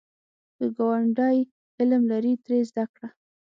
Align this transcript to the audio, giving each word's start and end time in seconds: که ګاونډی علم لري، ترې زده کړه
که 0.57 0.65
ګاونډی 0.77 1.37
علم 1.79 2.01
لري، 2.11 2.33
ترې 2.43 2.59
زده 2.69 2.85
کړه 2.93 3.07